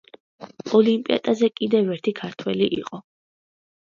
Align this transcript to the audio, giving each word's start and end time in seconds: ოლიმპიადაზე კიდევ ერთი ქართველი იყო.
ოლიმპიადაზე 0.77 1.49
კიდევ 1.59 1.91
ერთი 1.97 2.13
ქართველი 2.21 2.71
იყო. 2.79 3.01